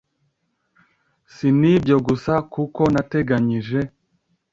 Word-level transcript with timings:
si 1.33 1.47
n’ibyo 1.59 1.97
gusa 2.07 2.33
kuko 2.53 2.81
nateganyije 2.93 3.79